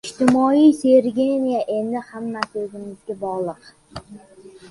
Ijtimoiy 0.09 0.71
sinergiya: 0.77 1.59
endi 1.75 2.01
hammasi 2.13 2.63
o‘zimizga 2.63 3.17
bog‘liq 3.27 3.69